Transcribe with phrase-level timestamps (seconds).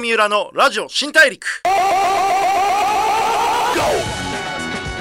[0.00, 1.62] 三浦のラジオ新大陸。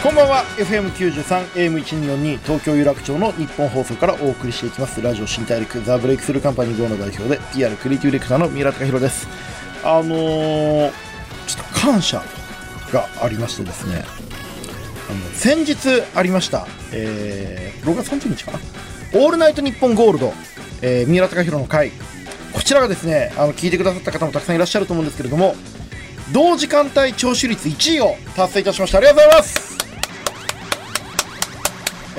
[0.03, 0.43] こんばんは。
[0.57, 5.01] FM93 AM1242 東京有楽町の日本放送からお送りしていきます。
[5.01, 9.27] ラジオ新大陸ザ・ブレイクスルーカンパニー GO の代表で PR クリエイティブディレクターの三浦貴弘です。
[9.85, 10.91] あのー、
[11.47, 12.21] ちょっと感謝
[12.91, 14.03] がありましてですね。
[15.09, 18.59] あの先日ありました、えー、6月30日かな
[19.15, 20.33] 「オールナイトニッポンゴールド」
[20.83, 21.91] えー、三浦貴弘の会
[22.53, 25.55] こちらがですねあの聞いてくださった方もたくさんいらっしゃると思うんですけれども
[26.31, 28.99] 同時間帯聴取率1位を達成いたしました。
[28.99, 29.78] ありがとうございます。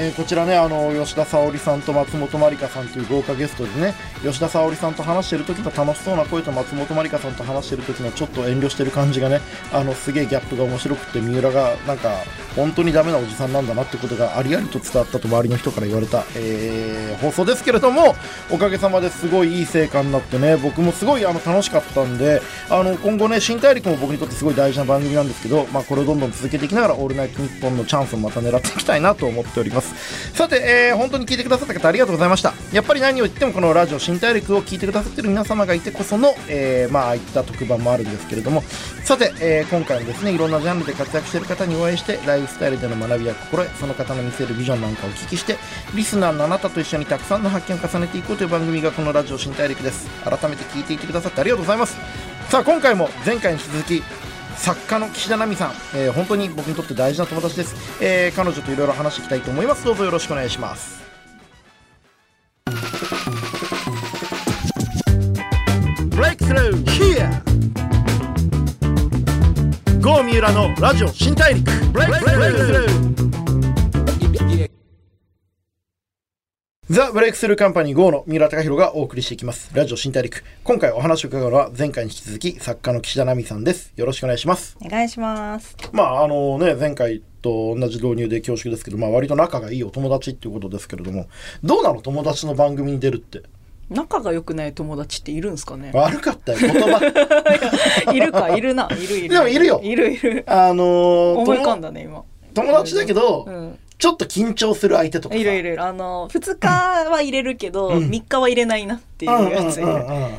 [0.02, 3.92] えー、こちらねあの吉田沙保里さんと松本まりかさんという豪華ゲストでね
[4.22, 9.42] 吉田沙保里さんと話してる時の楽しそうな声と松本まりかさんと話してる時のちょっと遠慮してる感じがね
[9.74, 12.14] あのすげえギャップが面白くて三浦がなんか
[12.56, 18.14] 本当にダメなおじさんなんだなってことがありありと伝わったと周りの人から言われた、えー、放送ですけれども
[18.50, 29.89] おかげさまですごいいい成果になってね僕もすごいあの楽しかったんであの今後ね新大陸も僕にとってすごい大事な番組なんですけど、まあ、これをどんどん続けていきながら「オールナイトニッポン」のチャンスをまた狙っていきたいなと思っております。
[30.34, 32.54] さて、えー、本当に聞いてくださった方ありがとうございました。
[32.72, 38.62] やっぱり何を言ってもこのラジオ新大陸を聞いてくださってる皆様がいてこその、えー、まあああいった特番もあるんですけれども。
[39.04, 45.56] さて、えー、今回もですねいろんなジャンルで活躍している方にお会いしてライフスタイルでの学びや心得その方の見せるビジョンなんかをお聞きして
[45.94, 50.08] リスナーのあなたと一緒にたくさんの発見を重ねていこうという番組がこのラジオ新大陸です。
[50.24, 51.96] 改めて聞いていてくださってありがとうございます。
[52.50, 54.02] さあ今回も前回に引き続き
[54.60, 59.84] 作家の岸田奈美さん、えー、本当に僕にとって大事な友達です、えー、彼女といろいろ話していきたいと思います。
[59.86, 61.00] どうぞよろしくお願いします。
[66.10, 66.90] ブレイクスルー
[70.22, 71.70] 三浦のラジオ新大陸。
[71.92, 73.49] ブレイクスルー
[76.92, 79.70] ザ・ブレイクスルーカンパニー GO の三浦貴弘がお送りしていきます。
[79.74, 80.42] ラジオ新大陸。
[80.64, 83.92] 今回お話を伺うのは前回に引き続き作家の岸田奈美さんです。
[83.94, 84.76] よろしくお願いします。
[84.84, 85.76] お願いします。
[85.92, 91.28] まあ、あのね、前回と同じ導入で恐縮ですけど、まあ割と仲がいいお友達っていうことですけれども、
[91.62, 93.42] どうなの友達の番組に出るって？
[93.88, 95.92] 仲が良くない友達っているんですかね？
[95.94, 96.98] 悪かったよ言葉
[98.12, 109.80] いるかいるないるいるでもいるよいるいるあのー、思い浮かんだね今友達だけど、うんちょっと緊張する相手とかいるいるあの2日は入れるけど、うん、3日は入れないなっていうやつ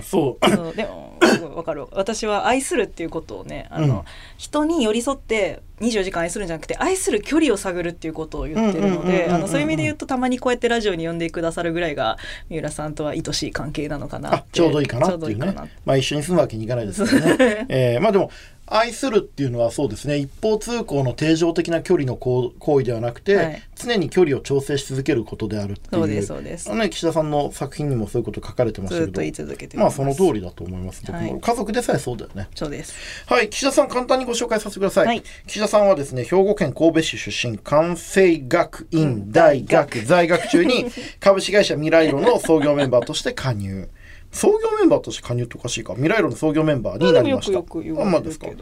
[0.03, 0.75] そう。
[0.75, 1.11] でも
[1.55, 4.01] わかる私は愛するっていうことをねあの、うん、
[4.37, 12.17] 人に寄り添って24時間愛するんじゃなくて愛する距離を探るっていうことを言ってるのでそういう意味で言うとたまにこうやってラジオに呼んでくださるぐらいが
[12.49, 15.53] 三浦さんとは愛しい関係なのかなちょうどいいかなっていうね。
[15.85, 18.31] まあ一緒に住むわけにいかないですけどね、 えー、まあでも
[18.73, 20.17] 愛するっていうのはそうですね。
[20.17, 26.01] 一方通行の定常的な距離の行為ではなくて、はい、常に距離を調整し続けることであるっていう。
[26.01, 26.73] そうですそうです。
[26.73, 32.47] ね岸田さんの作品にもそういうこと書かれてましたけどまあその通りだと思います僕も、はい、家族でさえそうだよね。
[32.55, 32.93] そうです。
[33.25, 40.85] はい岸田さん簡単にご紹介させてください、はい、岸田さんはですね兵庫県神戸市出身関西学院大学在学中に
[41.19, 43.89] 株式会社未来路の創業メンバーとして加入
[44.31, 45.93] 創業メンバーとして加入っておかしいか。
[45.93, 47.53] 未来路の創業メンバーになりました。
[47.53, 48.53] よくよくあまあですか、うん、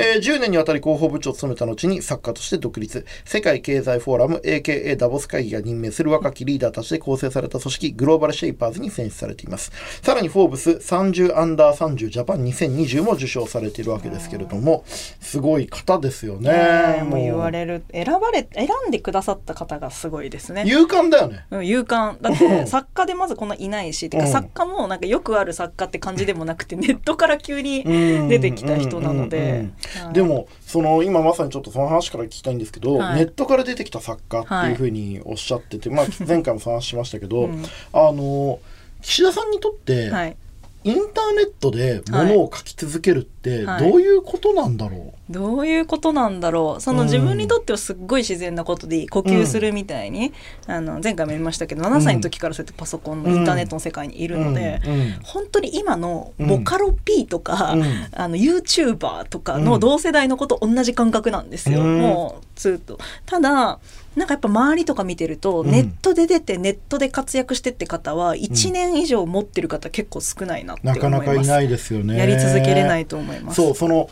[0.00, 3.04] えー、10年にわたり広報部長を務めた後に作家として独立。
[3.24, 9.72] 世界経済フォーラム AKA ダボス会議が任命する若きリーダーたちで構成された組織グローバルシェイパーズに選出されています。
[10.02, 17.02] さらにフォーブス30アンダー30ジャパン2020も受賞されているわけですけれどもすごい方ですよね。
[17.04, 17.82] もう言われる。
[17.92, 20.64] 選ばれ選んでくださった方がすごいですね。
[20.66, 22.20] 勇敢だよね、うん、勇敢。
[22.20, 27.82] だって 作家でまずこんないないし、てか作家もなんかよよくある作家って感じでもなくてネットから急に
[28.28, 29.68] 出てきた人なので。
[30.12, 38.60] でもその今まさにちょっとその話から聞きたいんですけど、はい、ネットから出てきた作家っていうふうにおっしゃってて、はい、まあ前回もその話しましたけど、 うん、あの
[39.02, 40.36] 岸田さんにとって、はい。
[40.84, 43.37] インターネットでものを書き続けるって
[43.80, 46.80] どういうことなんだろう、どういうことなんだろう。
[46.80, 50.32] その自分にとってはすっごい自然なことでいい呼吸するみたいに、
[50.66, 54.92] うん、あの前回も言いましたけど7歳の時からそうやってパソコンのインターネットの世界にいるので、うん。
[54.92, 57.72] うん、本当に今のボカロ P とか、
[58.12, 62.98] あの YouTuber とかの同世代のこと同じ感覚なんですよ、もうずっと。
[63.26, 63.78] ただ
[64.18, 72.18] なんかやっぱ周りとか見てると、ネットで出てネットで活躍してって方は1年以上持ってる方結構少ないなって思います、なかなかいないですよね。
[72.18, 74.10] やり続けれないと思いますそうその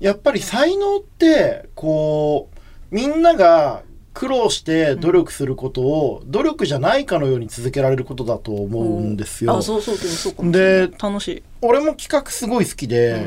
[0.00, 3.82] やっぱり才能ってこうみんなが
[4.12, 9.56] 苦労して努力することを、努力じゃないかのように続けられることだと思うんですよ。
[9.56, 11.42] あそうそうそうで楽しい。
[11.62, 13.20] 俺も企画すごい好きで、う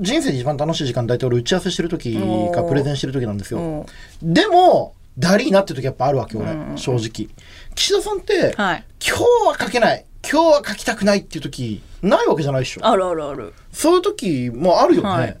[0.00, 0.02] ん。
[0.02, 2.14] 人生で一番楽しい時間大体俺打ち合わせしてる時
[2.52, 3.86] かプレゼンしてる時なんですよ。
[4.20, 7.28] でもダリーなっていう時やっぱあるわけ俺、正直。
[7.74, 12.86] 岸田さんって、はい、今日は書けない今日は書きたくないっていう時ないわけじゃないでしょ。
[12.86, 13.52] あるあるある。
[13.72, 15.36] そういう時もあるよね、はい。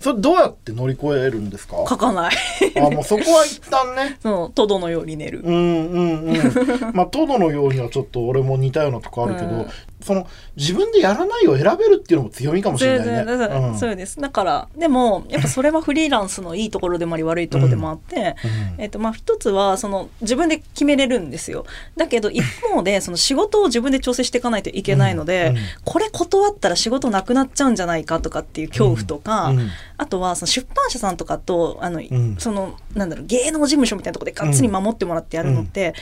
[0.00, 1.76] それどうやって乗り越えるんですか？
[1.88, 2.34] 書かない。
[2.76, 4.18] あもうそこは一旦ね。
[4.22, 6.92] そうトドのように寝る、うんうんうん。
[6.94, 9.66] まあトドのようにはちょっと俺も似たようなとこあるけど、うん
[10.04, 13.14] その自分でやらないを選べるっていうのも強みかもしれないね。
[13.14, 13.78] 全然だからうん。
[13.78, 14.20] そうです。
[14.20, 18.36] だからでもやっぱそれはフリーランスのいいところでもあり悪いところでもあって、
[18.76, 18.82] うん。
[18.82, 21.64] えっとまあ、一つはその自分で決めれるんですよ。
[21.96, 25.56] だけど 一方でその仕事を自分で調整していかないといけないので、うん。
[25.56, 29.70] うんこれ断ったら仕事なくなっちゃうんじゃないかとかっていう恐怖とか、うん。
[29.96, 32.36] あとはその出版社さんとかとあの、ん。
[32.38, 35.94] そのなんだろう芸能事務所みたいなところでがっつり守ってもらってやるのって、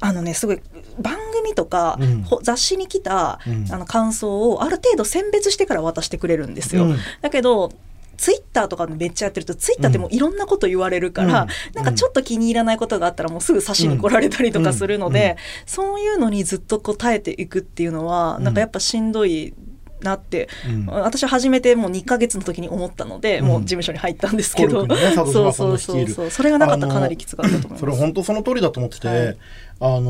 [0.00, 0.60] あのねすごい
[1.00, 2.22] 番組とか、うん。
[2.22, 3.66] ほ雑誌に来た、うん。
[3.72, 6.84] あの感想をある程度選別してから渡してくれるんですよ。
[6.84, 6.96] うん。
[7.20, 7.72] だけど
[8.16, 11.48] ツイッターとかめっちゃやってるとツイッターってもういろんなこと言われるから、うん。
[11.74, 15.30] なんかちょっと気に入らないことがあったらもうすぐ刺しに来られたりとかするので、うん。
[15.30, 15.36] うん。
[15.66, 19.54] そういうのにずっとこう耐えていくっていうのは、なんかやっぱしんどい
[20.02, 20.86] なって、うん。
[20.86, 23.46] 私は初めてもう2ヶ月の時に思ったので、うん。
[23.46, 26.08] もう事務所に入ったんですけど、ね佐そうそうそう。
[26.08, 27.80] そうそれがなかったらかなりきつかったと思います。
[27.80, 29.36] それ本当その通りだと思ってて、はい。
[29.80, 30.02] あの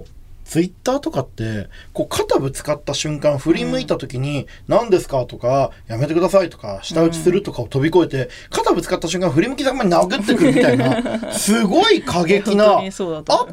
[0.00, 0.04] ー
[0.52, 12.92] ツイッターとかってこう肩ぶつかった瞬間振り向いた時に「何ですか?」とか「やめてください」とか「舌打ちする」とかを飛び越えて、肩ぶつかった瞬間振り向きざまに殴ってくるみたいなすごい過激な会っ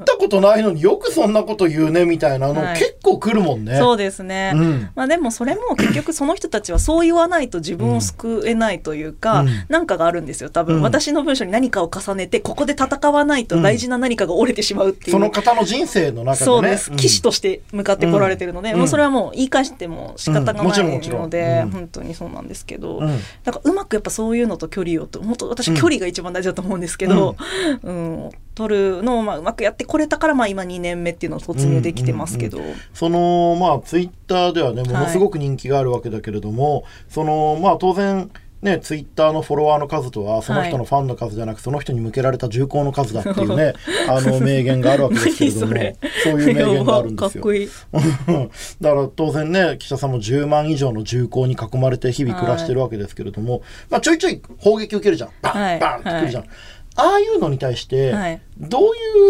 [0.03, 2.77] たことないのによくそんなこと言うねみたいなの、はい。
[2.77, 3.77] 結構来るもんね。
[3.77, 4.89] そうですね、うん。
[4.93, 9.49] まあ、でもそれも結局その人たちはそう言わないと自分を救えないというか、うん。
[9.69, 10.81] なんかがあるんですよ多分、うん。
[10.81, 16.79] 私の文章に何かを重ねてここで戦わないと大事な何かが折れてしまうっていう、その方の人生の中でね。
[16.97, 18.79] 騎士として向かってこられてるので、うん。
[18.79, 21.71] もうそれはもう言い返しても仕方がないので、うん。
[21.71, 23.19] 本当にそうなんですけど、うん。
[23.43, 25.75] だからうまくやっぱそういうのと距離をと本当私うん。
[25.75, 27.35] 距離が一番大事だと思うんですけど、
[27.83, 28.29] うん。
[28.55, 32.59] 取るのをまあうまくやってこれたからまあ今2年目っていうのを突入できてますけど、
[32.93, 38.29] そのまあツイッターではねものすごく人気があるわけだけれども、そのまあ当然
[38.61, 43.73] ねツイッターのフォロワーの数とはその人のファンの数じゃなく、その人に向けられた銃口の数だっていうね
[44.09, 47.43] あの名言があるわけですけれども何そういう名言があるんですよ。
[47.43, 47.69] かいい
[48.81, 58.81] だから当然ね岸田さんも10万以上の銃口に囲まれて日々暮らしてるわけですけれども、まあ、ちょいちょい砲撃受けるじゃんバン、はいバンってくるじゃん、ああいうのに対してはいどう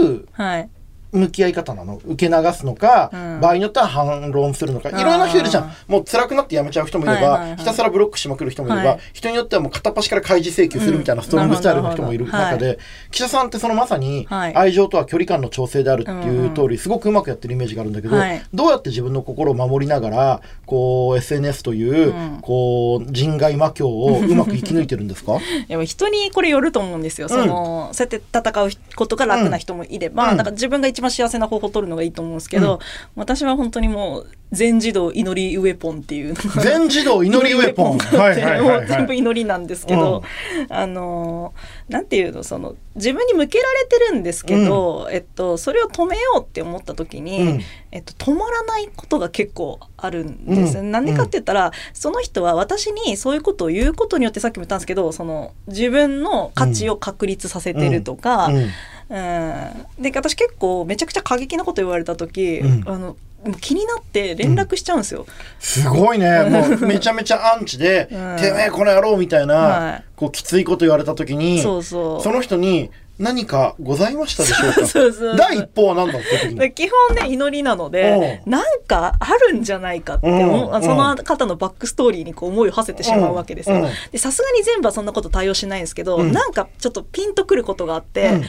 [0.02, 0.70] いうはい
[1.12, 2.00] 向き合い方なの？
[2.06, 3.40] 受け流すのか、うん。
[3.42, 4.90] 場合によっては反論するのか。
[4.90, 5.72] いろんな人いるじゃん。
[5.88, 7.58] もう辛くなってやめちゃう人もいれば、はいはいはい。
[7.58, 9.00] ひたすらブロックしまくる人もいれば、はい。
[9.14, 12.26] 人によってはもう片っ端から開示請求するみたいなストロングスタイルの人もいる。
[12.26, 12.80] 中で、
[13.12, 14.56] 岸田さんってそのまさにはい。
[14.56, 18.42] 愛情とは距離感の調整であるっていう通うりすごくうまくやってるイメージがあるんだけど、はい。
[18.54, 22.40] どうやって自分の心を守りながらこう SNS という、うん。
[22.42, 25.38] こう人外魔境をうまく生き抜いてるんですか？
[25.68, 30.38] いや人にこれよると思うんですよ、そのそうやって戦うことが楽な人もいれば、うん。
[30.38, 32.80] だから自分が一番幸せな方法を取るのがいいと思うんですけど、
[33.16, 37.98] 私は本当にもう全自動祈りウェポンっていう全自動祈りウェポン。
[38.00, 40.24] はい全部祈りなんですけど、
[40.70, 41.54] あの
[41.88, 47.62] なんていうのその自分に向けられてるんですけど、えっと、それを止めようって思った時に、うん。
[47.92, 50.80] えっと、止まらないことが結構あるんです。
[50.80, 50.92] うん。
[50.92, 58.56] なんでかって言ったら、その人は私にそういうことを言うことによってさっきも言ったんですけどその自分の価値を確立させてるとか、うん。
[58.56, 62.84] うん、で私結構めちゃくちゃ過激なこと言われた時、うん。
[62.86, 63.16] あの
[63.62, 65.26] 気になって連絡しちゃうんですよ。
[65.60, 66.44] すごいね。
[66.50, 71.62] もうめちゃめちゃアンチで、うんてめえこの野郎みたいな、はいこうきついこと言われた時に。
[71.62, 71.82] そ
[72.26, 74.88] の人に何かございましたでしょうか？
[74.88, 83.76] そうそう第一報は何だって基本ね祈りなのでうなんかあるんじゃないかって思ううんその方のバックストーリーにこう思いを馳せてしまうわけですよ。
[83.76, 83.84] うん。
[83.84, 83.90] うん。
[84.12, 86.32] でさすがに全部はそんなこと対応しないんですけど、うん。
[86.32, 88.30] なんかちょっとピンとくることがあって。
[88.30, 88.46] うん。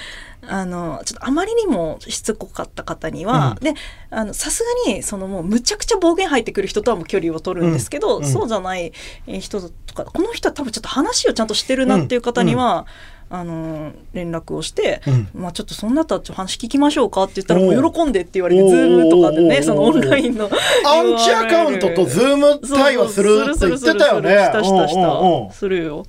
[0.48, 3.74] あのちょっとあまりにもしつこかった方には、で
[4.08, 8.24] あのさすがにそのもうむちゃくちゃ暴言入ってくる人とはもう距離を取るんですけど、うん。
[8.24, 8.90] そうじゃない
[9.26, 12.86] 人とかこの人は多分ちょっと話をちゃんとしてるなっていう方には、
[13.30, 20.50] あの連絡をして、うんまあちょっとそんなったらちょっと話聞きましょうかって言ったらもおうう喜んでって言われて Zoom とかでねそのオンラインの
[20.84, 24.30] アンチアカウントと Zoom 対話するって言ってたよね。
[24.30, 26.04] したしたしたするよ。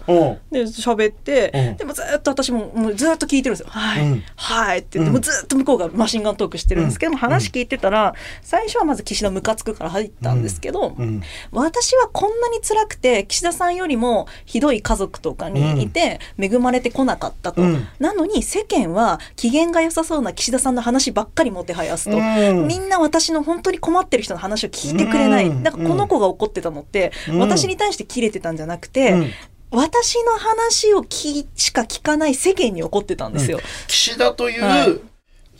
[0.52, 3.68] で喋って、うんでもずっと私ももうずっと聞いてるんですよ。
[3.70, 17.88] はい、うんはいって言って、うんもうずっと向こうがマシンガントークしてるんですけども、うん話聞いてたら最初はまず岸田ムカつくから入ったんですけど、うん私はこんなに辛くて岸田さんよりもひどい家族とかにいて恵まれてこなかったと、うん。
[18.00, 22.68] なのに世間は機嫌が良さそうな岸田さんの話ばっかりもてはやすと、うん。
[22.68, 25.64] みんな私の本当に困ってる人の話を聞いてくれない、うん。
[25.64, 27.40] だからこの子が怒ってたのって、うん。
[27.40, 29.32] 私に対して切れてたんじゃなくて、うん。
[29.72, 33.60] 私の話を聞しか聞かない世間に怒ってたんですよ。
[33.88, 35.12] 岸田という、はい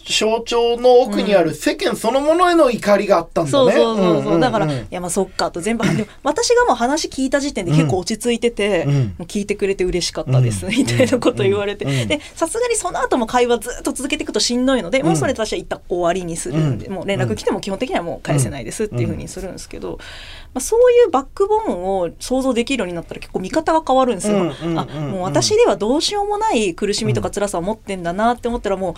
[0.06, 3.74] 象徴の奥にある世間そのものへの怒りがあったんだね。
[3.74, 8.86] そうそうそうだから、いやまあそっかと全部でも私がもう話聞いた時点で結構落ち着いてて、
[9.20, 12.08] う聞いてくれて嬉しかったです、みたいなこと言われて、うん。
[12.08, 16.94] でさすがにその後も会話ずっと続けていくとしんどいので、もうそれ私は一旦終わりにするんで、うん。
[16.94, 20.00] もう連絡来ても基本的にはもう返せないですっていうふうにするんですけど、
[20.54, 24.54] まあ、そういうバックボーンを想像できるようになったら結構見方が変わるんですよ。
[24.78, 28.94] あもう私ではどうしようもない苦しみとか辛さを持ってんだなって思ったらもう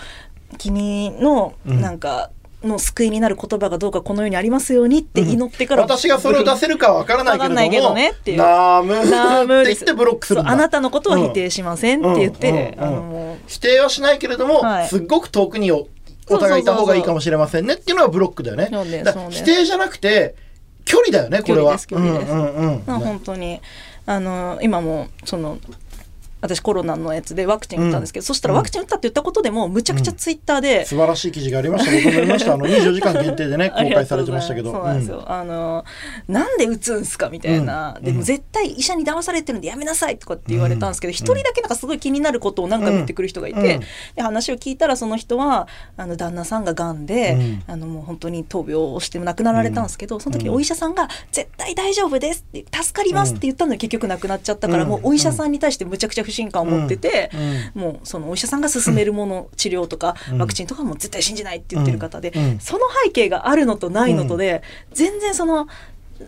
[0.54, 1.82] 君のうん。
[1.82, 2.30] なんか、
[2.64, 12.56] の救いになる言葉がどうかこの世にありますようにって祈ってから、私がそれを出せるかは分からないけれども、わかんないけどねっていうナームって言ってブロックするあなたのことは否定しませんって言って、うん。
[12.56, 12.64] うん。
[12.64, 12.84] うん。
[12.84, 14.88] あの否定はしないけれども、はい。
[14.88, 15.88] すっごく遠くにお
[16.30, 18.70] お互いいた方がいいかもしれませんねっていうのがブロックだよね。
[19.30, 20.36] 否定じゃなくて、
[20.86, 21.78] 距離だよね、これは。
[21.78, 22.32] 距離です距離です。
[22.32, 22.84] うんうんうん。
[22.86, 23.60] まあ本当に。
[24.06, 25.58] あの今もその
[26.44, 31.92] 私コロナのやつでワクチン打ったんですけど、そしたらワクチン打ったって言ったことでもむちゃくちゃツイッターで、素晴らしい記事がありました。
[31.92, 32.54] 僕も読みました。
[32.54, 34.74] あの、 24時間限定でね、 公開されてましたけど。
[34.74, 35.24] そうなんですよ。
[35.26, 35.86] あの、
[36.28, 37.96] なんで打つんすかみたいな。
[37.98, 38.04] うん。
[38.04, 43.82] でも絶対医者に騙されてるんでやめなさいとかって言われたんですけど、一、人だけなんかすごい気になることを何回も言ってくる人がいて、うん。
[44.16, 47.64] で、話を聞いたらその人は、あの、旦那さんが癌で、うん。
[47.68, 54.90] あの、もう本当に闘病をして亡くなられたんですけど、その時にお医者さんが、絶対大丈夫ですって、助かりますって言ったのに結局亡くなっちゃったから、うん。
[54.90, 57.32] もうお医者さんに対してむちゃくちゃ不信感を持ってて、
[57.76, 57.82] うん。
[57.82, 60.38] もうそのお医者さんが勧めるもの、治療とかうん。
[60.40, 62.60] ワクチンとかも絶対信じないって言ってる方で、うん。
[62.60, 64.64] その背景があるのとないのとで、
[64.94, 65.68] 全然その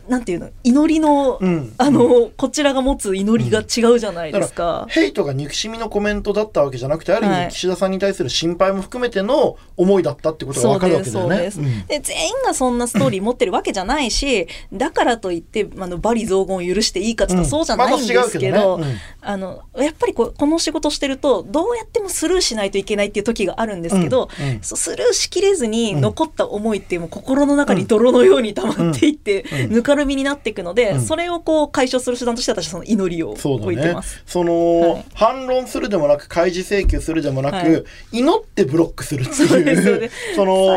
[0.08, 1.74] なんていうの祈りの、うん。
[1.78, 4.86] あのこちらが持つ祈りが違うじゃないですか。
[4.90, 7.46] ヘイトが憎しみのコメントだったわけじゃなくて、ある意はい。
[7.48, 11.52] 味岸田さんに対する心配も含めての思いだったってことがそうわかるわけだよね。
[11.56, 11.88] うん。
[11.88, 18.80] で全員がそんなストーリー持ってるわけじゃないしだからといってあの罵詈雑言を許していいかってそうじゃないんですけど,、
[19.22, 24.30] あのやっぱりこうこの仕事してるとどうやってもスルーしないといけないっていう時があるんですけど、
[24.62, 31.02] スルーしきれずに残った思いっていうもう心の中に泥のように溜まっていって、うんぬかるみになっていくので、うん。
[31.02, 34.24] それをこう解消する手段として私はその祈りを置いてます。。
[34.26, 35.06] その、はい。
[35.14, 37.84] 反論するでもなく、開示請求するでもなく、はい。
[38.12, 40.02] 祈ってブロックするっていう。
[40.02, 40.76] ね、そ の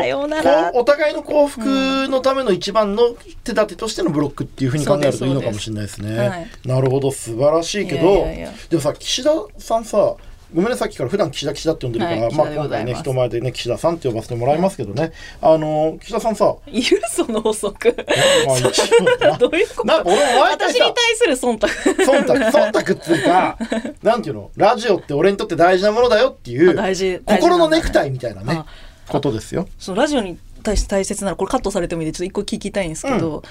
[0.73, 6.07] お互いの幸福のための一番の手立てとしてのブロックっていうふうに考えるといいのかもしれないですね。
[6.07, 8.25] そうですはいなるほど、素晴らしいけど、
[8.69, 10.15] でもさ、岸田さんさ、
[10.53, 17.01] ごめんね、さっきから普段岸田岸田って呼んでるから、はいまます今回ね、人前でね、岸田さんって呼ばせてもらいますけどね、あの、岸田さんさ、いる？
[17.11, 17.95] その補足。
[18.47, 18.65] まあ一
[18.95, 19.37] 応な。
[19.37, 19.83] どういうこと？
[19.85, 21.67] なんか俺私に対する忖度。
[21.67, 23.57] 忖度忖度っていうか
[24.01, 24.51] なんていうの？
[24.55, 28.65] ラジオって俺にとって大事なものだよっていうあ大事心のネクタイみたいなねあ
[29.07, 29.67] ことですよ。
[29.77, 33.43] そのラジオに対して大切ならこれカットされてもいいんでちょっと一個聞きたいんですけど、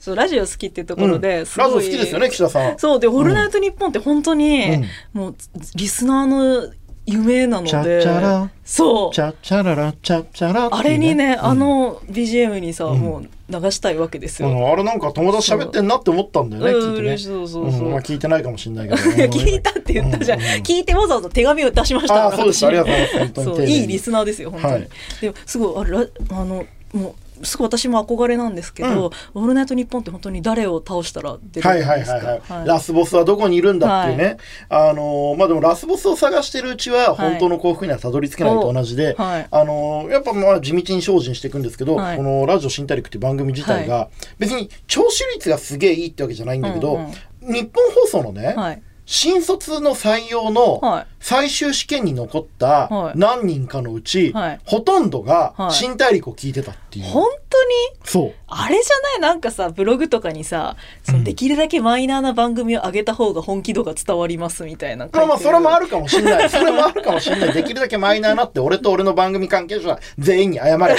[0.00, 1.20] そうラジオ好きっていうところうん。
[1.20, 1.74] で、すごい。
[1.74, 2.78] ラジオ好きですよね岸田さん。
[2.78, 5.34] そうで「オールナイトニッポン」って本当に、もう
[5.76, 6.72] リスナーの
[7.04, 9.14] 夢なのでチャラそう。
[9.14, 11.44] チャチャララチャチャラっていうあれにね、うん。
[11.44, 12.98] あの BGM にさ、うん。
[13.00, 14.48] もう流したいわけですよ。
[14.48, 14.72] うん。
[14.72, 16.94] あれなんか友達喋ってんなって思ったんだよねうん。
[16.94, 17.18] 聞いてね。
[17.18, 17.88] そうそうそうう。
[17.88, 17.92] ん。
[17.92, 19.00] まあ聞いてないかもしれないけど。
[19.38, 20.46] 聞いたって言ったじゃん、うん。
[20.46, 20.50] うん。
[20.62, 22.66] 聞いてわざわざ手紙を出しましたあーそうです。
[22.66, 23.72] ありがとうございます。
[23.72, 24.88] いいリスナーですよ本当に、はい。
[25.20, 32.16] でもすごいあれラあのもうすごい私も憧れなんですけど「オールナイトニッポン」って本当に誰を倒したら出るはいはいんですか？
[32.16, 34.36] はいはい、はいラスボスはどこにいるんだっていうね、
[34.68, 39.48] あのーまあでもラスボスを探してるうちは本当の幸福にはたどり着けないと同じで、はい。
[39.50, 42.16] あのーやっぱまあ地道に精進していくんですけど、はい。
[42.16, 46.98] この「ラジオ新大陸」っていう番組自体が別に聴取率がすげえいいってわけじゃないんだけど、
[47.40, 47.70] 日本
[48.02, 48.82] 放送のね、はい
[49.12, 53.18] 新卒の採用のはい最終試験に残ったはい。
[53.18, 54.60] 何人かのうち、はい。
[54.64, 55.72] ほとんどがはい。
[55.72, 57.70] 新大陸を聞いてたっていう、本当に？
[58.04, 58.34] そう。
[58.46, 59.20] あれじゃない？
[59.20, 66.48] なんかさブログとかにさそのできるだけマイナーな番組を上げた方が本気度が伝わりますみたいなまあまあそれもあるるかもしれない。
[66.48, 67.52] それもあるかもしれない。
[67.52, 70.96] できるだけマイナーなって俺と俺の番組関係者全員に謝れ。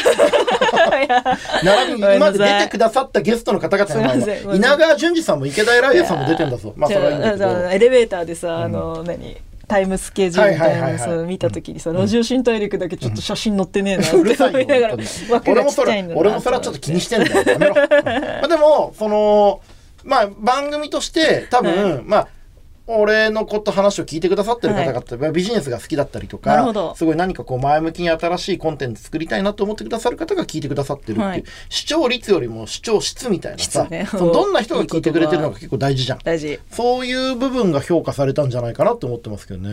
[1.63, 6.73] 並びに今まで出てくださったゲストの方々の稲川淳二さんも池田エライエさんも出てんだぞ。
[6.75, 7.69] まあそれはいいんだけど。
[7.69, 9.37] エレベーターでさ、あの何？
[9.71, 11.27] タイムスケジュールみたいなのさはいはいはいはい。
[11.27, 14.97] 見た時にさ、ラジオ新大陸だけちょっと写真載ってねえなって思いながら
[15.29, 17.43] 枠が俺もそちっちゃいんだなれ俺もそれはちょっと気にしてんだよ。
[18.49, 19.61] でもその
[20.03, 22.03] まあ番組として多分、はい。
[22.03, 22.27] まあ
[22.88, 31.43] 俺のこと話を聞いてくださってる方々、ビジネスが好きだったりとかすごい何かこう前向きに新しいコンテンツ作りたいなと思ってくださる方が聞いてくださってるっていう、はい。
[31.69, 34.07] 視聴率よりも視聴質みたいなさ、質ね。
[34.09, 36.19] そのどんな人が聞いてくれてるのか結構大事じゃん。
[36.71, 39.71] そういう部分が評価されたんじゃないかなって思ってますけどね。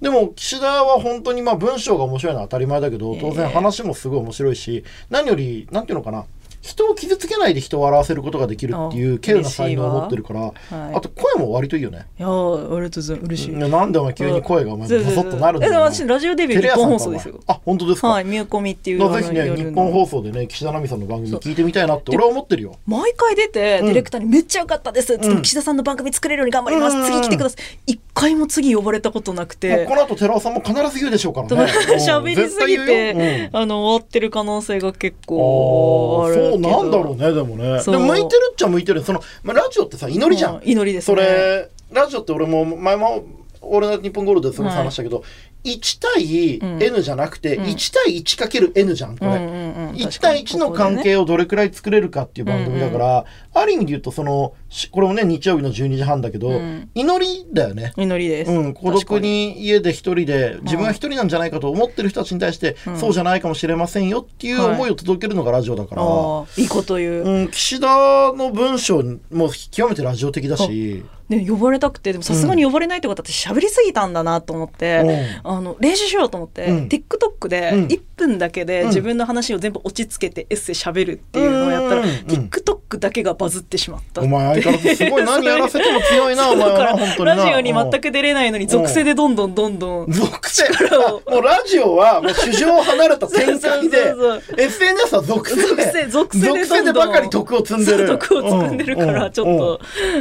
[0.00, 6.24] でも岸田は本当にまあ文章が面白いのは当たり前だけどええ当然話もすごい面白いし何よりなんていうのかな
[6.64, 10.54] 人を傷つけないで人を笑わせることができるっていうあ稀有な才能を持ってるからはい。
[10.94, 12.06] あと声も割といいよね。
[12.18, 13.26] いやーありがとうございます。
[13.26, 13.52] 嬉しい。
[13.52, 15.80] なんでお前急に声がお前ボソッとなるんだよ。
[15.82, 17.38] 私ラジオデビュー日本放送ですよ。
[17.46, 22.76] あ本当ですか、はいミューコミっていうぜひね日本放送でね岸田奈美さんの番組聞いてみたいなって俺は思ってるよ。
[22.86, 23.86] 毎回出てうん。
[23.86, 25.42] ディレクターに「めっちゃ良かったです」うん。
[25.42, 26.96] 岸田さんの番組作れるように頑張ります。
[26.96, 27.04] うん。
[27.04, 27.56] 次来てくださ
[27.86, 27.92] い。
[27.92, 29.84] 一回も次呼ばれたことなくて。
[29.84, 31.72] この後寺尾さんも必ず言うでしょうからね。
[32.00, 37.82] 喋りすぎてよ、あの終わってる可能性が結うん構あるそうなんだろうねでもね。
[37.82, 43.24] でも向いてるっちゃ向いてるその、まあ、ラジオってさ祈りじゃん、うん祈りですそねれラジオって俺も前も
[43.60, 45.24] 「オールナイトニッポンゴールド」でその話したけど、
[45.64, 46.82] 1対うん。
[46.82, 47.64] N じゃなくて、うん。
[47.64, 56.90] 1対 1×N じゃんこれ、うんうんうん1対1の関係をどれくらい作れるかっていう番組だから、ある意味で言うとそのしこれもね日曜日の12時半だけど、うん。
[56.94, 57.92] 祈りだよね。
[57.96, 62.98] 祈りです、うん、孤独に家で一人で自分が一人なんじゃないかと思ってる人たちに対して、うん。
[62.98, 76.88] そうじゃないかもしれませんよっていう思いを届けるのがラジオだから、ああいいこと言う、うん、岸田の文章も極めてラジオ的だし、で呼ばれたくてでもさすがに呼ばれないってことは私喋りすぎたんだなと思って、あの練習しようと思って、うん。
[76.88, 77.84] TikTok でうん。
[77.86, 78.88] 1分だけでうん。
[78.88, 82.08] 自分の話を全部落ち着けてエッセイ喋るっていうのをやったら、うん。
[82.08, 84.20] うん TikTok だけがバズってしまった。
[84.22, 87.36] お前相変わらずすごい何やらせても強いな お前は本当にな。
[87.36, 90.64] ラジオに全く出れないのに属性でどんどんどんどん属性。
[91.30, 95.56] もうラジオはもう市場を離れた展開で そうそう SNS は属性。
[95.62, 98.06] 属性属性でばかり徳を積んでる。
[98.06, 99.80] そう徳を積んでるからちょっうんと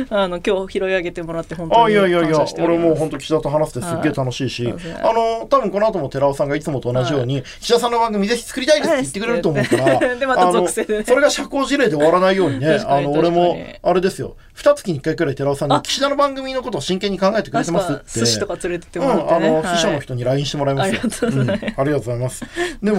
[0.10, 2.28] あの今日拾い上げてもらって本あ当にいやいやいや。
[2.30, 11.04] 感謝しており俺ますもう本当岸田と話してすっげえ楽しいし、はあの多分この後も寺尾さんがいつもと同じように、岸田さんの番組ぜひ作りたいですって言ってくれると思うからでまた属性でね。
[11.08, 14.36] それが社交辞令で終わらないようにねあの俺もあれですよ。
[14.54, 15.82] 二月に一回くらい寺尾さんにあ。
[15.82, 18.02] 岸田の番組のことを真剣に考えてくれて確ますって。
[18.04, 19.76] か寿司とか連れてってうん、もらってね、あの、はい。
[19.76, 21.02] 秘書の人に LINE してもらいますよ。
[21.04, 21.76] ありがとうございます。
[21.76, 22.46] んありがとうございます。
[22.82, 22.98] でも、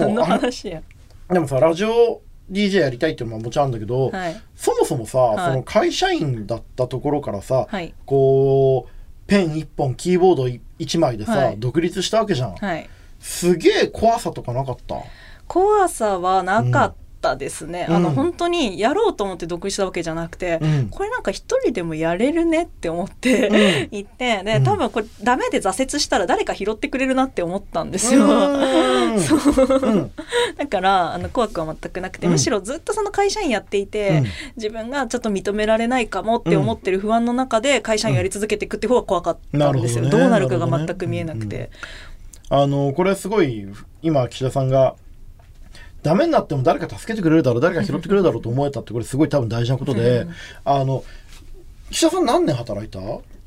[1.33, 4.41] でもさ、ラジオ DJ やりたいっていうのはもちろんあるんだけど、はい。
[4.55, 5.51] そもそもさ、はい。
[5.51, 7.93] その会社員だったところからさ、はい。
[8.05, 8.91] こう、
[9.27, 11.59] ペン一本、キーボード一枚でさ、はい。
[11.59, 12.55] 独立したわけじゃん。
[12.55, 12.89] はい。
[13.19, 14.95] すげえ怖さとかなかった？
[15.47, 16.95] 怖さはなかっ
[17.25, 17.95] たですね、うん。
[17.95, 20.89] あの本当にやろうと思って独立したわけじゃなくて、うん。
[20.89, 23.97] これなんか一人でもやれるねって思って、うん。
[23.97, 24.63] 行ってでうん。
[24.63, 28.25] 多分これダメで挫折したら誰か拾ってくれるなって思ったんですよ。
[28.25, 29.95] うーん う。
[30.01, 30.11] ん。
[30.57, 34.25] だからあの怖くは全くなくて、うんむしろずっとその会社員やっていて、うん。
[34.57, 40.23] 自分がちょっと認められないかもって思ってる不安の中で会社員やり続けていくって方が怖かったんですよ、どね。
[40.23, 41.71] どうなるかが全く見えなくて。
[42.49, 43.67] あのこれすごい
[44.03, 44.95] 今岸田さんが
[46.05, 50.33] ダメになっても誰か助けてくれるだろう誰か拾ってくれるだろうと思えたってこれすごい多分大事なことで、うん。
[50.63, 51.03] あの
[51.89, 52.99] 岸田さん何年働いた？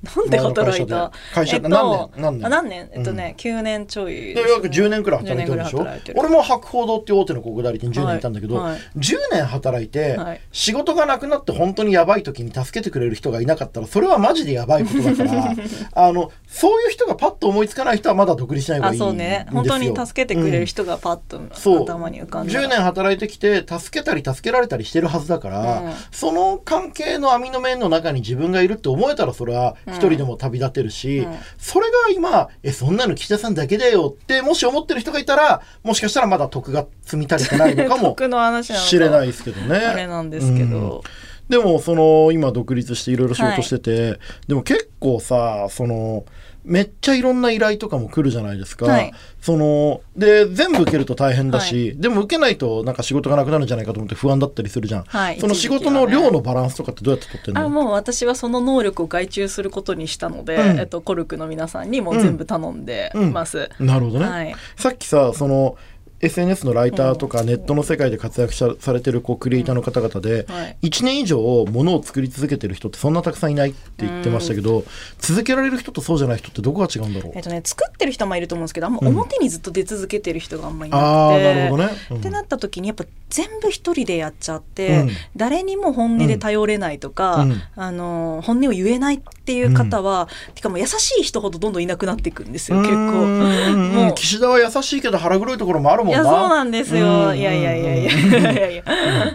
[0.03, 1.11] なんで働いた？
[1.35, 1.69] 会社で。
[1.69, 2.11] 何年？
[2.17, 2.47] 何年？
[2.47, 2.91] あ何年？
[2.93, 8.73] えっとね、9年ちょいで約10年くらい働いてるでし10年ょ俺も博報堂っていう大手の広告代理店10年いたんだけど、はい。
[8.73, 8.81] はい。
[8.97, 10.41] 10年働いて、はい。
[10.53, 15.55] 仕事がなくなって本当にやばい時に助けてくれる人がいなかったらそれはマジでやばいことだから
[15.93, 19.07] あのそういう人がパッと思いつかない人はまだ独立しない方がいいんですよ。
[19.07, 19.47] あそうね。
[19.51, 21.41] 本当に助けてくれる人がパッと
[21.85, 25.93] 頭に浮かんで、10年働いてきて助けたり助けられたりしてるはずだから、うん。
[26.13, 31.37] その関係の網の面の中に自分がいるって思えたらそれは一人でも旅立てるし、うん。
[31.59, 39.77] それが今えそんなの岸田さんだけだよってもし思ってる人がいたらもしかしたらまだ得が積み足りてない のかもしれないですけどね。
[39.77, 41.03] あれなんですけど、
[41.49, 46.25] でもその今独立していろいろ仕事してて、でも結構さその
[46.65, 49.13] めっちゃいろんな依頼とかも来るじゃないですか、はい。
[49.41, 55.41] そので全部受けると大変だし、でも受けないとなんか仕事がなくなるんじゃないかと思って不安だったりするじゃん、はい。
[55.41, 57.63] その仕事の量のバランスとかってどうやって取ってんの？
[57.63, 60.79] あもう私はその能力を外注することにしたので、うん。
[60.79, 63.71] えっと、コルクの皆さんにもう全部頼んでます。
[63.81, 64.55] なるほどね、はい。
[64.77, 65.79] さっきさその
[66.21, 70.77] SNS のライターとかネットの世界で活躍さされてるこうクリエイターの方々ではい。
[70.83, 74.85] 1年以上ものを作り続けてる人ってそんなたくさんいないって言ってましたけど
[75.19, 77.33] 続けられる人とそうじゃない人ってどこが違うんだろう？
[77.37, 79.09] えっとね、作ってる人もいると思うんですけどあんまうん。
[79.09, 82.17] 表にずっと出続けてる人があんまりいなくて、ああなるほどね、うん。
[82.19, 85.11] ってなった時にやっぱ全部一人でやっちゃって、うん。
[85.37, 87.63] 誰にも本音で頼れないとか、うん。
[87.77, 92.97] あの本音を言えないっていう方は、てかもう優しい人ほどどんどんいなくなっていくんですよ結構。
[92.97, 93.93] うん。
[93.95, 94.15] もう。
[94.15, 96.21] 岸田は優しいけど腹黒いところもあるもんな。
[96.21, 98.13] いやそうなんですよ、うんいやいやいやいや。
[98.13, 98.85] いやいやいや。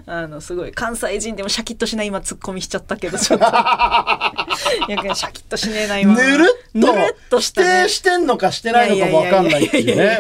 [0.06, 3.18] あのすごい関西人でもシャキッとしない今ツッコミしちゃったけど。
[3.18, 6.14] ちょっといやシャキッとしねえな今。
[6.14, 6.46] ぬる
[6.78, 6.92] っと。
[6.92, 6.96] っ
[7.32, 10.20] とした、否ね定、してんのかしてないのかも分かんないっていうね。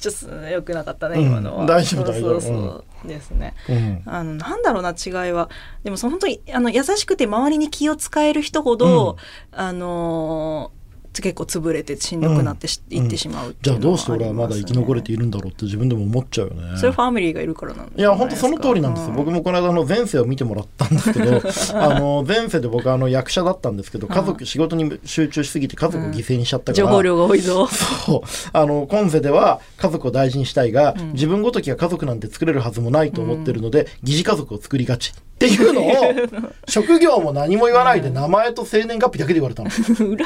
[0.00, 1.26] ちょっとよくなかったねうん。
[1.26, 2.40] 今のは、大丈夫大丈夫。
[2.40, 3.54] そうそうそうですね。
[3.68, 3.76] うん。
[3.76, 5.50] うんあのなんだろうな違いは。
[5.84, 9.16] でもその本当にあの優しくて周りに気を使える人ほど、
[9.52, 10.72] あの
[11.12, 16.76] 結構潰れてしんどくなってし、いってしまうってじゃあどうして俺はまだ生き残れているんだろうって自分でも思っちゃうよね。
[16.76, 21.42] それファミリーがいるからなんいや本当その通りなんですよ、僕もこの間の前世を見てもらったんですけど
[21.74, 27.66] あの前世で僕はあの役者だったんですけど家族、仕事に集中しすぎて家族を犠牲にしちゃったから、情報量が多いぞ。
[27.66, 28.28] そう。
[28.52, 39.70] あの今世では家族を大事にしたいが、自分ごときが家族なんて作れるはずもないと思ってるので、疑似家族を作りがちっていうのを職業も何も言わないで名前と生年月日だけで言われたの。
[39.70, 40.16] 占い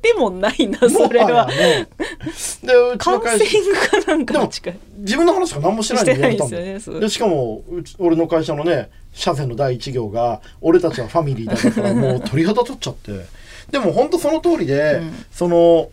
[0.00, 1.48] でもないなそれは。
[1.48, 1.88] ね。
[2.62, 3.44] でうちの会社。
[4.24, 4.50] でも
[4.98, 13.10] 自分の話とか何もしてないで言われたんだでねしかもうち俺の会社のね社前の第一行が「俺たちはファミリーだ」だからもう鳥肌立っちゃって。
[13.72, 15.24] でも本当その通りで、うん。
[15.32, 15.88] その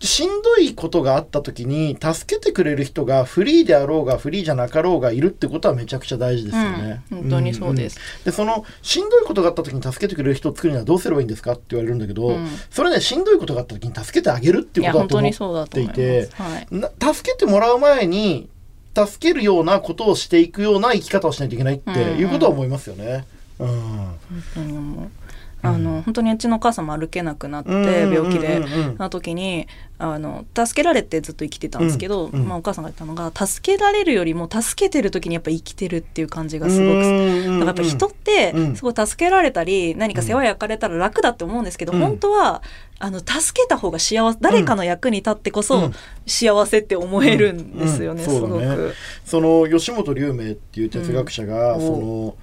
[0.00, 7.02] しんどいことがあった時に助けてくれる人がフリーであろうがフリーじゃなかろうがいるってことはめちゃくちゃ大事ですよね。
[7.10, 7.18] うん。
[7.22, 7.98] 本当にそうです。
[7.98, 8.20] ん。
[8.22, 8.24] ん。
[8.24, 12.46] でそのしんどいことがあった時に助けてくれる人を作るにはどうすればいいんですかって言われるんだけど、うん。
[12.70, 18.48] それねしんどいことがあった時に助けてあげるっていうことだと思っていてはい、な助けてもらう前に
[18.94, 23.26] 助けるようなことをしていくような生き方をしないといけないっていうことは思いますよね。
[23.58, 23.68] うん。
[23.68, 24.18] 本
[24.54, 25.10] 当に思う
[25.60, 28.64] あの本当にうちのお母さんも歩けなくなってうん病気でうん。
[28.64, 28.96] うんうん。
[28.96, 29.66] な時に
[29.98, 32.40] あの助けられてずっと生きてたんですけど、うん。
[32.40, 38.76] うんまあ、お母さんが言ったのが助けられるよりも助けてる時にやっぱ生きてるっていう感じがすごくうんだからやっぱ人ってうん。
[38.76, 41.98] すごい助けられたり何か世話焼かれたら楽だって思うんですけど、うん。
[42.00, 42.62] 本当は
[43.00, 45.92] あの助けた方が幸せ誰かの役に立ってこうそん。
[46.26, 48.30] 幸せって思えるんですよね、うん。
[48.30, 48.36] うん。
[48.36, 48.94] すごく。
[49.24, 51.80] その吉本龍明っていう哲学者が、うん。
[51.80, 52.34] その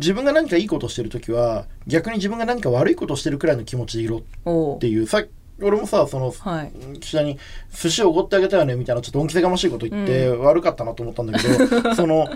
[0.00, 5.06] 自分が何かいいことをしてる時は逆に自分が何か悪いことをしてるくらいの気持ちでいろっていう。
[5.06, 5.22] さ
[5.62, 6.72] 俺もさそのはい。
[7.00, 7.38] 岸田に
[7.70, 12.26] 寿司をおごってあげたよねみたいなちょっと恩着せがましいこと言って悪かったなと思ったんだけど、 その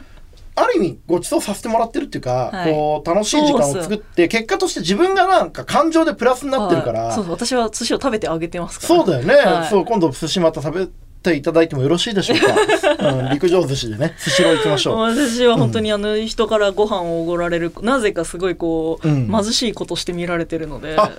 [0.57, 2.73] ある意味ご馳走させてもらってるっていうか、はい。
[2.73, 7.33] こう楽しい時間を作って結果として自分がなんか感情でプラスになってるから、はいそうそう。
[7.33, 9.05] 私は寿司を食べてあげてますから。
[9.05, 9.69] そうだよね、はい。
[9.69, 10.89] そう今度寿司また食べ
[11.25, 14.99] ていただいてもよろしいでしょうか、 うん、陸上寿司でねスシロー行きましょう。
[14.99, 19.29] 私は本当にあの人からご飯をおごられる、なぜかすごいこう、うん。
[19.29, 20.97] 貧しいことして見られてるので。
[20.97, 21.11] あ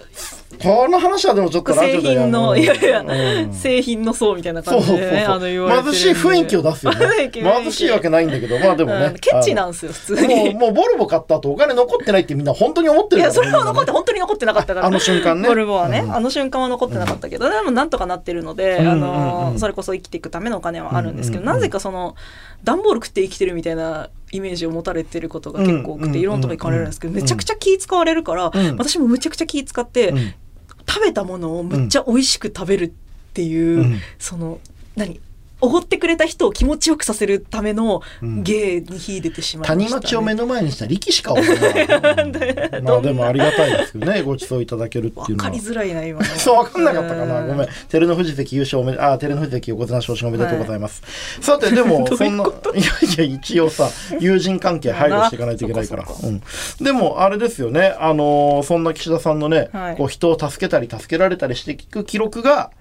[0.62, 3.53] この話はでもちょっとラジ製品のいやいや、うん。
[3.53, 7.29] 製品の層みたいな感じでね貧しい雰囲気を出すよね。
[7.34, 9.05] 貧しいわけないんだけどまあでもね。
[9.08, 9.13] うん。
[9.15, 10.36] ケチなんですよ普通に。
[10.36, 14.86] もうもうボルボ買った後お金残ってないってみんな本当に思っているからやそれは残って本当に残ってなかったから。
[14.86, 15.47] あの瞬間ね。
[15.47, 16.15] ボルボはね、うん。
[16.15, 18.88] あの瞬間は残ってなかったけど、でもなんとかなってるので、うん。
[18.88, 21.60] あのうんうんそれこそ生きていくためのお金はあるんですけど、うんうんうん。
[21.62, 22.15] なぜかその
[22.63, 27.22] 段ボール食って生きてるみたいなイメージを持たれてることが結構多くて、いろんなとこ行かれるんですけど、うん。
[27.22, 28.78] めちゃくちゃ気使われるから、うん。
[28.78, 30.34] 私もむちゃくちゃ気使って、うん。
[30.88, 32.91] 食べたものをむっちゃ美味しく食べるっ
[33.34, 34.00] ていう、うん。
[34.20, 34.60] その
[34.96, 35.20] 何
[35.62, 38.44] おごってくれた人を気持ちよくさせるためのうん。
[38.44, 40.04] 芸に秀でてしまいま谷した、ね。
[40.04, 45.50] 町を目の前にした力士かまあでもありがたいですけどねご馳走いただけるっていうのは。
[45.50, 46.26] 分かりづらいな今の。
[46.36, 47.68] そう分かんなかったかな、うんごめん。
[47.89, 51.02] 照ノ富士関優勝おめであ照ノ富士関横綱昇進おめでとうございます、
[51.41, 53.89] さてでもそんないやいや一応さ
[54.20, 56.06] 友人関係配慮していかないといけないから。
[56.24, 56.41] うん、
[56.82, 57.96] でもあれですよね。
[58.00, 59.96] あのーそんな岸田さんのね、はい。
[59.96, 62.72] こう人を助けたり助けられたりしていく記録が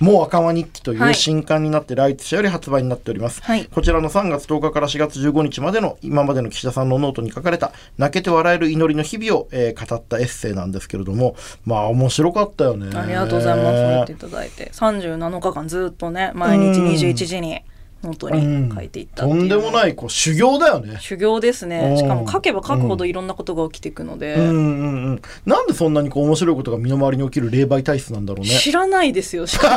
[0.00, 1.10] もう赤間日記といはい。
[1.12, 3.66] う新刊になって来月より発売になっております、はい。
[3.66, 12.96] こちらの3月10日から4月15日までの今までの岸田さんのノートに書かれた泣けて笑える祈りの日々を、えー語ったエッセイなんですけれどもまあ面白かったよね。
[12.96, 13.76] ありがとうございます。
[13.78, 17.62] そう言っていただいて、37日間ずっとね、毎日21時に
[18.02, 20.98] ノートに書いていったとんでもないこう修行だよね。
[21.00, 21.70] 修行ですうん。
[21.70, 25.22] ねしかも書けば書くほどいろんなことが起きていくので、うんうんうん。
[25.44, 28.50] なんでそんなにこう面白いことが身の回りに起きる霊媒体質なんだろうね。
[28.50, 29.46] 知らないですよ。
[29.46, 29.68] しか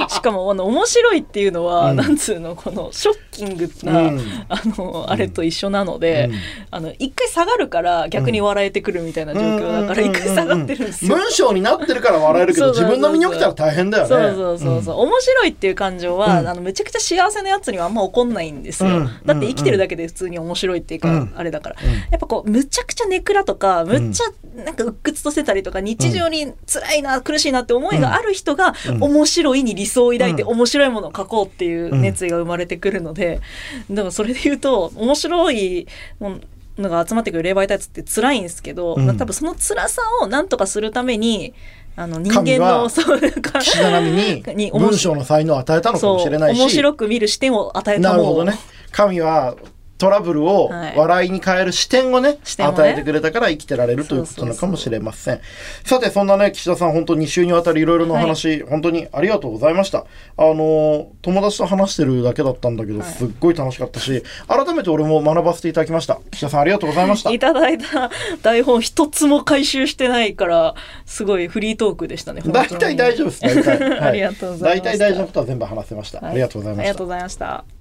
[0.00, 1.96] も、 しかもあの面白いっていうのは、うん。
[1.96, 4.20] なんつうのこのショッキングな、うん。
[4.48, 6.38] あのあれと一緒なので、うん。
[6.72, 11.14] あの一回下がるから逆に笑えてくるみたいな状況だから一回下がってるんですよ。
[11.14, 14.08] 文章になってるから笑えるけど自分の身に起きたら大変だよね。
[14.08, 16.48] そうそうそうそう、面白いっていう感情は、うん。
[16.48, 19.10] あのめちゃくちゃ幸せなやつにはあんま起こんないんですよ、うん。
[19.24, 21.32] だって生きてるだけで普通に面白いっていうか、うん。
[21.36, 21.90] あれだから、うん。
[21.90, 24.24] やっぱこうむちゃくちゃネクラとかむっちゃ
[24.64, 29.02] なんか鬱屈としてたりとか日常に辛いな苦しいなって思いがある人が、うん。
[29.02, 30.48] 面白いに理想を抱いてうん。
[30.50, 33.40] 面白いものを書こうっていう熱意が生まれてくるので、
[33.88, 35.86] でもそれで言うと面白い
[36.20, 36.40] もの
[36.78, 39.16] のが集まってくる霊媒体質って辛いんですけど、うん。
[39.16, 41.52] 多分その辛さを何とかするために
[41.98, 46.60] あの人間のそうなんか岸田並みに文章の才能を与えたのかもしれないし。
[46.60, 48.56] 面白く見る視点を与えたなるほどね。
[48.92, 49.56] 神は
[49.98, 50.96] トラブルをはい。
[50.96, 52.78] 笑いに変える視点をね,、視点をね。
[52.78, 55.40] 与えてくれたから生きてられるということなのかもしれません。
[55.84, 59.98] さてそんなね岸田さん本当2週にわたりいろいろなお話、本当にありがとうございました。
[60.36, 63.08] あのー友達と話してるだけだったんだけど、はい。
[63.08, 66.20] すっごい楽しかったし改めて俺も学ばせていただきました。
[66.30, 67.30] 岸田さんありがとうございました。
[67.30, 68.10] いただいた
[68.42, 70.74] 台本一つも回収してないから
[71.06, 74.90] すごいフリートークでしたね大体大丈夫です大体、 はありがとうございました。
[74.90, 76.30] 大体大丈夫とは全部話せました、はい。
[76.30, 76.88] ありがとうございました。
[76.88, 77.77] ありがとうございました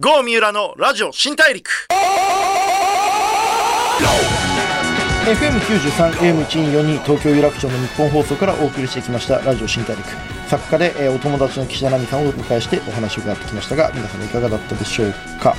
[0.00, 1.68] 郷三浦のラジオ新大陸。
[5.26, 6.12] FM93、
[6.46, 10.06] AM1242 東京有楽町の日本放送からお送りしてきましたラジオ新大陸。
[10.48, 15.54] 作家で、えーお友達の岸田奈美さんをお迎えしてお話を伺ってきましたが皆さんいかがだったでしょうか？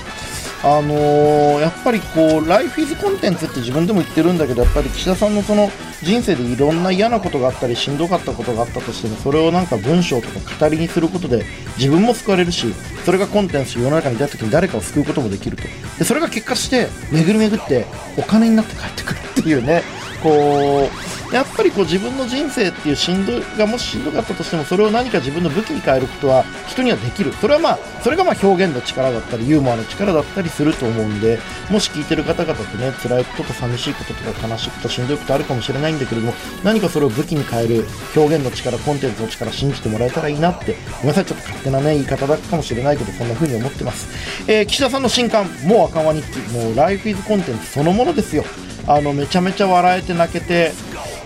[0.62, 5.70] あのーやっぱりこうライフイズコンテンツって自分でも言ってるんだけどやっぱり岸田さんのその
[6.02, 11.46] 人生でいろんな嫌なことがあったりしんどかったことがあったとしてもそれをなんか文章とか語りにすることで
[11.78, 12.74] 自分も救われるし
[13.06, 15.64] それがコンテンツ世の中に出た時に誰かを救うこともできると。
[15.98, 17.86] でそれが結果して巡り巡って
[18.18, 19.84] お金になって帰ってくるっていうね
[20.24, 20.90] こ
[21.32, 27.34] うやっぱりこう自分の人生っていうしんどいがもししんどかったとしてもそれを何か自分の武器に変えることは人にはできる。
[27.34, 31.38] それはまあそれがまあ表現の力だったりユーモアの力だったりすると思うんで
[31.70, 44.08] もし聞いてる方々ってね辛いことと寂しいこととか悲しいことしんどいことあるかもしれないんだけれども何かそれを武器に変える表現の力コンテンツの力信じてもらえたらいいなってごめんなさいちょっと勝手なね言い方だかもしれないけどそんな風に思ってます、
[44.50, 48.46] えー岸田さんの新刊「もう赤間日記」もうライフイズコンテンツそのものですよ。
[48.88, 50.72] あのめちゃめちゃ笑えて泣けて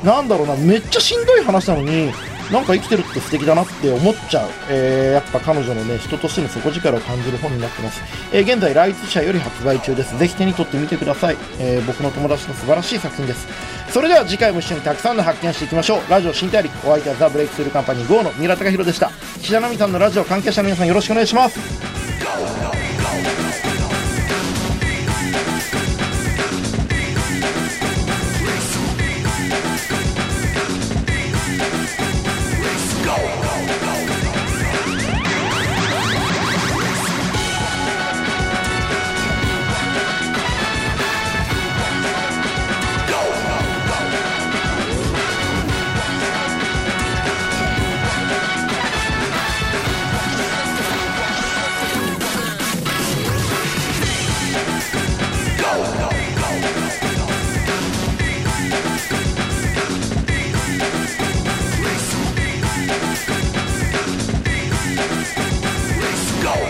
[0.03, 2.11] なんだろうなめっちゃしんどい話なのに
[2.51, 8.01] なんか生きてるって素敵だなって思っちゃう、えーやっぱ彼女のね人としての底力を感じる本になってます、
[8.33, 10.17] えー現在ライツ社より発売中です。
[10.17, 13.47] ぜひ手に取ってみてください、えー僕の友達の素晴らしい作品です。
[13.91, 16.01] それでは次回も一緒にたくさんの発見していきましょう。
[16.09, 19.09] ラジオ新大陸お相手はザ・ブレイクスルーカンパニー GO の三浦貴大でした。
[19.39, 21.92] 岸田奈美さんのラジオ関係者の皆さんよろしくお願いします。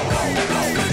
[0.10, 0.92] go, go, go.